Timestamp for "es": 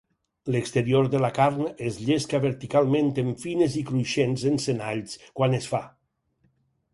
1.89-1.99, 5.61-5.71